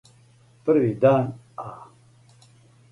[0.69, 1.29] Први дан
[1.67, 1.69] а,